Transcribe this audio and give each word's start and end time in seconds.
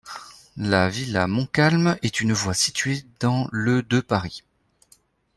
La 0.57 0.89
villa 0.89 1.27
Montcalm 1.27 1.95
est 2.01 2.21
une 2.21 2.33
voie 2.33 2.55
située 2.55 3.05
dans 3.19 3.47
le 3.51 3.83
de 3.83 3.99
Paris. 3.99 4.43